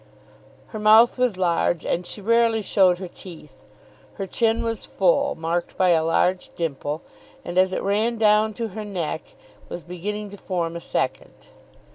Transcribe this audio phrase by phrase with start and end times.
[0.69, 3.63] Her mouth was large, and she rarely showed her teeth.
[4.15, 7.03] Her chin was full, marked by a large dimple,
[7.45, 9.35] and as it ran down to her neck
[9.69, 11.49] was beginning to form a second.